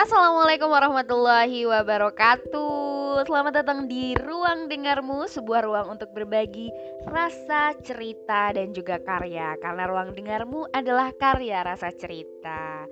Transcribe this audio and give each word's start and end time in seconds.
Assalamualaikum 0.00 0.72
warahmatullahi 0.72 1.68
wabarakatuh 1.68 3.20
Selamat 3.28 3.60
datang 3.60 3.84
di 3.84 4.16
Ruang 4.16 4.64
Dengarmu 4.64 5.28
Sebuah 5.28 5.60
ruang 5.68 5.92
untuk 5.92 6.16
berbagi 6.16 6.72
rasa 7.04 7.76
cerita 7.84 8.48
dan 8.56 8.72
juga 8.72 8.96
karya 8.96 9.60
Karena 9.60 9.84
Ruang 9.84 10.16
Dengarmu 10.16 10.72
adalah 10.72 11.12
karya 11.12 11.60
rasa 11.60 11.92
cerita 11.92 12.88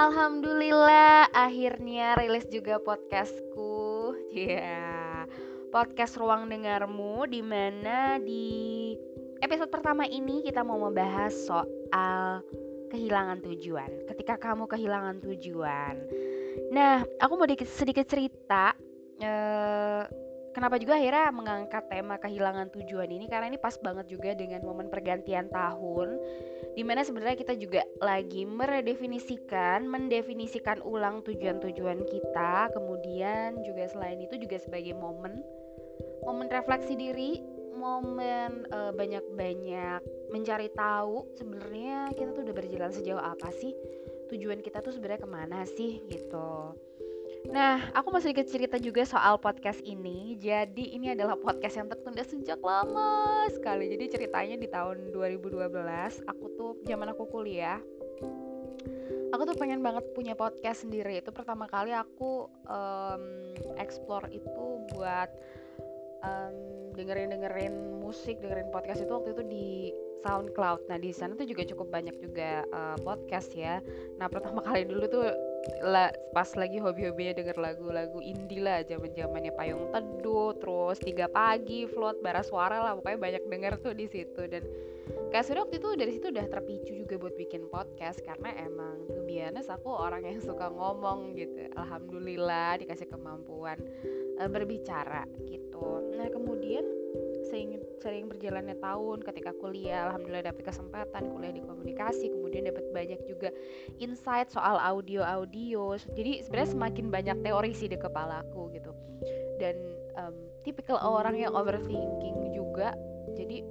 Alhamdulillah 0.00 1.28
akhirnya 1.36 2.16
rilis 2.16 2.48
juga 2.48 2.80
podcastku 2.80 4.16
Ya 4.32 4.56
yeah. 4.56 5.28
Podcast 5.68 6.16
Ruang 6.16 6.48
Dengarmu 6.48 7.28
Di 7.28 7.44
mana 7.44 8.16
di 8.16 8.96
episode 9.44 9.68
pertama 9.68 10.08
ini 10.08 10.40
kita 10.40 10.64
mau 10.64 10.80
membahas 10.80 11.36
soal 11.36 12.40
kehilangan 12.88 13.42
tujuan. 13.44 13.90
Ketika 14.08 14.38
kamu 14.38 14.70
kehilangan 14.70 15.20
tujuan, 15.20 15.94
nah 16.72 17.04
aku 17.20 17.32
mau 17.36 17.48
dikit, 17.48 17.68
sedikit 17.68 18.06
cerita. 18.08 18.76
Eh, 19.16 20.02
kenapa 20.56 20.80
juga 20.80 20.96
akhirnya 20.96 21.28
mengangkat 21.36 21.84
tema 21.92 22.16
kehilangan 22.16 22.72
tujuan 22.72 23.12
ini 23.12 23.28
karena 23.28 23.52
ini 23.52 23.60
pas 23.60 23.76
banget 23.76 24.08
juga 24.08 24.32
dengan 24.32 24.64
momen 24.64 24.88
pergantian 24.88 25.52
tahun 25.52 26.16
di 26.72 26.80
mana 26.80 27.04
sebenarnya 27.04 27.36
kita 27.36 27.60
juga 27.60 27.84
lagi 28.00 28.48
meredefinisikan 28.48 29.84
mendefinisikan 29.84 30.80
ulang 30.80 31.20
tujuan-tujuan 31.28 32.08
kita 32.08 32.72
kemudian 32.72 33.60
juga 33.68 33.84
selain 33.92 34.16
itu 34.16 34.40
juga 34.40 34.56
sebagai 34.56 34.96
momen 34.96 35.44
momen 36.24 36.48
refleksi 36.48 36.96
diri 36.96 37.44
momen 37.76 38.64
uh, 38.72 38.96
banyak-banyak 38.96 40.00
mencari 40.32 40.72
tahu 40.72 41.28
sebenarnya 41.36 42.16
kita 42.16 42.32
tuh 42.32 42.48
udah 42.48 42.56
berjalan 42.56 42.92
sejauh 42.96 43.20
apa 43.20 43.52
sih 43.52 43.76
tujuan 44.30 44.60
kita 44.62 44.82
tuh 44.82 44.92
sebenarnya 44.94 45.22
ke 45.22 45.30
mana 45.30 45.62
sih 45.66 46.02
gitu 46.10 46.74
Nah, 47.46 47.78
aku 47.94 48.10
masih 48.10 48.34
sedikit 48.34 48.46
cerita 48.50 48.76
juga 48.82 49.06
soal 49.06 49.38
podcast 49.38 49.78
ini. 49.86 50.34
Jadi, 50.34 50.98
ini 50.98 51.14
adalah 51.14 51.38
podcast 51.38 51.78
yang 51.78 51.86
tertunda 51.86 52.26
sejak 52.26 52.58
lama 52.58 53.46
sekali. 53.54 53.86
Jadi, 53.86 54.18
ceritanya 54.18 54.56
di 54.58 54.66
tahun 54.66 55.14
2012, 55.14 56.26
aku 56.26 56.44
tuh 56.58 56.72
zaman 56.82 57.14
aku 57.14 57.30
kuliah. 57.30 57.78
Aku 59.30 59.42
tuh 59.46 59.54
pengen 59.58 59.78
banget 59.78 60.02
punya 60.10 60.34
podcast 60.34 60.82
sendiri. 60.82 61.22
Itu 61.22 61.30
pertama 61.30 61.70
kali 61.70 61.94
aku 61.94 62.50
um, 62.66 63.22
explore 63.78 64.26
itu 64.34 64.66
buat 64.90 65.30
um, 66.26 66.54
dengerin 66.96 67.34
dengerin 67.34 67.74
musik 68.00 68.40
dengerin 68.40 68.72
podcast 68.72 69.04
itu 69.04 69.12
waktu 69.12 69.36
itu 69.36 69.42
di 69.44 69.68
SoundCloud. 70.24 70.88
Nah 70.88 70.96
di 71.00 71.10
sana 71.12 71.34
tuh 71.34 71.48
juga 71.48 71.66
cukup 71.66 71.90
banyak 71.90 72.16
juga 72.20 72.64
uh, 72.70 72.96
podcast 73.00 73.52
ya. 73.52 73.82
Nah 74.16 74.30
pertama 74.30 74.62
kali 74.64 74.88
dulu 74.88 75.04
tuh 75.10 75.26
la, 75.82 76.14
pas 76.30 76.46
lagi 76.54 76.78
hobi-hobinya 76.78 77.34
denger 77.34 77.56
lagu-lagu 77.58 78.18
indie 78.22 78.62
lah 78.62 78.86
zaman 78.86 79.10
zamannya 79.12 79.52
payung 79.54 79.90
teduh 79.90 80.54
terus 80.58 80.98
tiga 81.02 81.26
pagi 81.26 81.84
float 81.90 82.22
bara 82.22 82.42
suara 82.46 82.82
lah 82.82 82.92
pokoknya 82.98 83.18
banyak 83.18 83.42
denger 83.50 83.72
tuh 83.82 83.94
di 83.96 84.06
situ 84.06 84.42
dan 84.46 84.62
kayak 85.30 85.46
sudah 85.46 85.60
waktu 85.66 85.78
itu 85.78 85.88
dari 85.98 86.12
situ 86.14 86.26
udah 86.30 86.46
terpicu 86.50 86.92
juga 86.94 87.14
buat 87.18 87.34
bikin 87.38 87.70
podcast 87.70 88.22
karena 88.22 88.54
emang 88.62 89.06
tuh 89.10 89.22
biasa 89.26 89.78
aku 89.78 89.90
orang 89.90 90.26
yang 90.26 90.38
suka 90.42 90.70
ngomong 90.70 91.34
gitu 91.38 91.66
alhamdulillah 91.74 92.78
dikasih 92.82 93.06
kemampuan 93.10 93.78
uh, 94.38 94.50
berbicara 94.50 95.26
gitu 95.46 96.14
nah 96.14 96.26
kemudian 96.30 97.05
sering 97.46 97.78
sering 98.02 98.26
berjalannya 98.26 98.76
tahun 98.82 99.22
ketika 99.22 99.54
kuliah 99.62 100.10
alhamdulillah 100.10 100.50
dapet 100.50 100.66
kesempatan 100.66 101.30
kuliah 101.30 101.54
di 101.54 101.62
komunikasi 101.62 102.28
kemudian 102.30 102.66
dapat 102.68 102.84
banyak 102.90 103.20
juga 103.24 103.54
insight 104.02 104.50
soal 104.50 104.76
audio 104.82 105.22
audio. 105.22 105.94
Jadi 106.12 106.42
sebenarnya 106.42 106.70
semakin 106.74 107.06
banyak 107.08 107.36
teori 107.46 107.72
sih 107.72 107.88
di 107.88 107.96
kepalaku 107.96 108.74
gitu. 108.74 108.92
Dan 109.56 109.74
um, 110.20 110.36
tipikal 110.66 111.00
orang 111.00 111.38
yang 111.38 111.54
overthinking 111.54 112.52
juga 112.52 112.92
jadi 113.36 113.64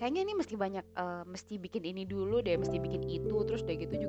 kayaknya 0.00 0.24
ini 0.24 0.32
mesti 0.32 0.54
banyak 0.56 0.84
uh, 0.96 1.28
mesti 1.28 1.60
bikin 1.60 1.84
ini 1.84 2.08
dulu 2.08 2.40
deh 2.40 2.56
mesti 2.56 2.80
bikin 2.80 3.04
itu 3.04 3.36
terus 3.44 3.60
deh 3.68 3.76
gitu 3.76 3.99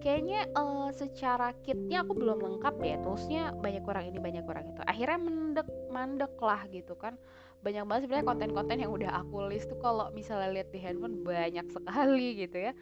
kayaknya 0.00 0.48
uh, 0.56 0.88
secara 0.90 1.52
kitnya 1.60 2.02
aku 2.02 2.16
belum 2.16 2.40
lengkap 2.40 2.74
deh 2.80 2.96
toolsnya 3.04 3.52
banyak 3.56 3.84
orang 3.84 4.04
ini 4.08 4.18
banyak 4.18 4.44
orang 4.48 4.64
itu. 4.72 4.80
Akhirnya 4.88 5.18
mendek 5.20 5.68
mandek 5.92 6.34
lah 6.40 6.64
gitu 6.72 6.96
kan. 6.96 7.20
Banyak 7.60 7.84
banget 7.84 8.02
sebenarnya 8.08 8.26
konten-konten 8.26 8.76
yang 8.80 8.92
udah 8.92 9.20
aku 9.20 9.44
list 9.52 9.68
tuh 9.68 9.76
kalau 9.84 10.08
misalnya 10.16 10.48
lihat 10.48 10.72
di 10.72 10.80
handphone 10.80 11.20
banyak 11.20 11.68
sekali 11.68 12.28
gitu 12.48 12.56
ya. 12.56 12.72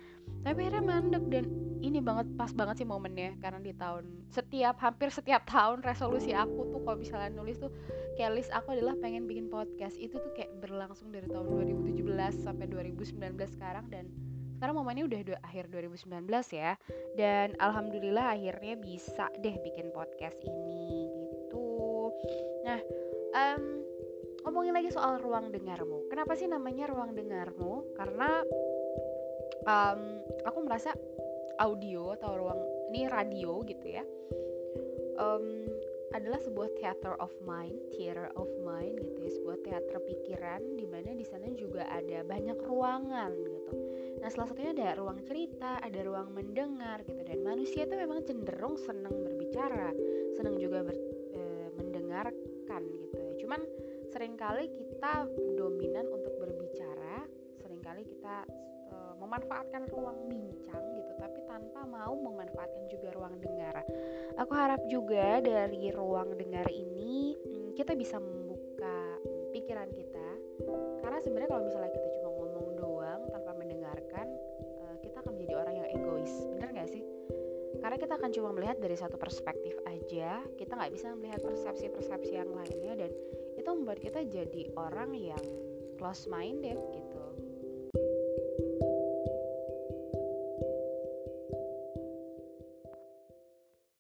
Tapi 0.47 0.59
akhirnya 0.63 0.85
mandek 0.87 1.25
dan 1.27 1.45
ini 1.83 1.99
banget 1.99 2.31
pas 2.39 2.55
banget 2.55 2.83
sih 2.83 2.89
momennya. 2.89 3.35
Karena 3.43 3.59
di 3.59 3.75
tahun 3.75 4.07
setiap 4.31 4.79
hampir 4.79 5.11
setiap 5.11 5.43
tahun 5.51 5.83
resolusi 5.83 6.31
aku 6.31 6.71
tuh 6.71 6.81
kalau 6.87 6.99
misalnya 6.99 7.35
nulis 7.35 7.59
tuh 7.59 7.75
kayak 8.15 8.39
list 8.39 8.55
aku 8.55 8.79
adalah 8.79 8.95
pengen 9.03 9.27
bikin 9.27 9.51
podcast. 9.51 9.99
Itu 9.99 10.23
tuh 10.23 10.31
kayak 10.39 10.55
berlangsung 10.63 11.11
dari 11.11 11.27
tahun 11.27 11.51
2017 11.75 12.47
sampai 12.47 12.71
2019 12.71 13.35
sekarang 13.59 13.91
dan 13.91 14.07
sekarang 14.59 14.75
momennya 14.75 15.07
udah 15.07 15.39
akhir 15.47 15.71
2019 15.71 16.27
ya. 16.51 16.75
Dan 17.15 17.55
alhamdulillah 17.63 18.35
akhirnya 18.35 18.75
bisa 18.75 19.31
deh 19.39 19.55
bikin 19.63 19.95
podcast 19.95 20.35
ini 20.43 21.07
gitu. 21.15 22.11
Nah 22.67 22.83
um, 23.39 23.87
ngomongin 24.43 24.75
lagi 24.75 24.91
soal 24.91 25.23
ruang 25.23 25.55
dengarmu. 25.55 26.11
Kenapa 26.11 26.35
sih 26.35 26.51
namanya 26.51 26.91
ruang 26.91 27.15
dengarmu? 27.15 27.95
Karena 27.95 28.43
um, 29.63 30.01
aku 30.43 30.59
merasa 30.67 30.91
audio 31.63 32.19
atau 32.19 32.35
ruang 32.35 32.61
ini 32.91 33.07
radio 33.07 33.63
gitu 33.63 33.87
ya. 33.87 34.03
Um, 35.19 35.71
adalah 36.17 36.41
sebuah 36.41 36.73
theater 36.81 37.13
of 37.21 37.33
mind, 37.45 37.77
theater 37.93 38.33
of 38.39 38.49
mind 38.65 38.97
gitu 39.05 39.19
ya, 39.21 39.33
sebuah 39.41 39.59
teater 39.61 39.97
pikiran 40.01 40.61
di 40.79 40.87
mana 40.89 41.13
di 41.13 41.27
sana 41.27 41.53
juga 41.53 41.85
ada 41.89 42.25
banyak 42.25 42.59
ruangan 42.65 43.33
gitu. 43.37 43.73
Nah, 44.19 44.29
salah 44.33 44.49
satunya 44.51 44.73
ada 44.75 44.99
ruang 44.99 45.21
cerita, 45.29 45.79
ada 45.79 46.01
ruang 46.03 46.33
mendengar 46.33 47.05
gitu 47.05 47.21
dan 47.23 47.39
manusia 47.45 47.85
itu 47.85 47.95
memang 47.95 48.25
cenderung 48.25 48.81
senang 48.81 49.15
berbicara, 49.15 49.93
senang 50.35 50.57
juga 50.57 50.83
ber, 50.83 50.97
e, 51.37 51.43
mendengarkan 51.77 52.83
gitu 53.05 53.17
ya. 53.21 53.33
Cuman 53.45 53.61
sering 54.09 54.35
kali 54.35 54.73
kita 54.73 55.29
dominan 55.55 56.09
untuk 56.09 56.35
berbicara, 56.41 57.29
sering 57.61 57.85
kali 57.85 58.03
kita 58.09 58.49
e, 58.91 58.97
memanfaatkan 59.21 59.87
ruang 59.93 60.19
bincang 60.27 60.83
gitu, 60.97 61.13
tapi 61.21 61.39
tanpa 61.47 61.85
mau 61.85 62.17
memanfaatkan 62.17 62.89
juga 62.89 63.13
ruang 63.13 63.37
dengar. 63.39 63.58
Aku 64.39 64.55
harap 64.55 64.79
juga 64.87 65.43
dari 65.43 65.91
ruang 65.91 66.39
dengar 66.39 66.71
ini 66.71 67.35
hmm, 67.35 67.75
kita 67.75 67.99
bisa 67.99 68.23
membuka 68.23 69.19
pikiran 69.51 69.91
kita. 69.91 70.29
Karena 71.03 71.19
sebenarnya 71.19 71.51
kalau 71.51 71.67
misalnya 71.67 71.91
kita 71.91 72.09
cuma 72.19 72.31
ngomong 72.39 72.69
doang 72.79 73.21
tanpa 73.35 73.51
mendengarkan 73.59 74.27
eh, 74.87 74.95
kita 75.03 75.27
akan 75.27 75.35
menjadi 75.35 75.55
orang 75.59 75.75
yang 75.83 75.89
egois. 75.91 76.33
Bener 76.55 76.71
gak 76.71 76.87
sih? 76.87 77.03
Karena 77.83 77.99
kita 77.99 78.15
akan 78.15 78.31
cuma 78.31 78.51
melihat 78.55 78.79
dari 78.79 78.95
satu 78.95 79.19
perspektif 79.19 79.75
aja 79.87 80.43
kita 80.59 80.73
nggak 80.73 80.93
bisa 80.95 81.15
melihat 81.15 81.43
persepsi-persepsi 81.45 82.33
yang 82.39 82.51
lainnya 82.51 83.07
dan 83.07 83.11
itu 83.59 83.69
membuat 83.71 83.99
kita 84.03 84.25
jadi 84.25 84.71
orang 84.75 85.15
yang 85.15 85.43
close 85.99 86.31
minded 86.31 86.79
gitu 86.95 87.23